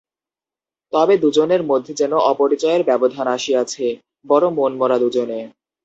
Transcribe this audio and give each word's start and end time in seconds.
তবে 0.93 1.13
দুজনের 1.17 1.61
মধ্যে 1.63 1.93
যেন 1.93 2.13
অপরিচয়ের 2.31 2.81
ব্যবধান 2.83 3.27
আসিয়াছে, 3.27 3.85
বড় 4.25 4.45
মনমরা 4.49 4.97
দুজনে। 4.99 5.39